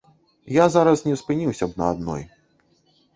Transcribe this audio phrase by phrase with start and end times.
[0.53, 2.25] Я зараз не спыніўся б на адной.